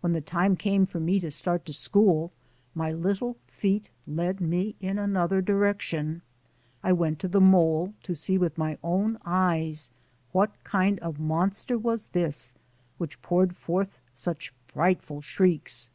[0.00, 2.32] When the time came for me to start to school,
[2.74, 6.22] my little feet led me in another direction.
[6.82, 9.90] I went to the mole to see with my own eyes
[10.32, 12.54] what kind of a monster was this
[12.96, 15.90] which poured forth such frightful shrieks.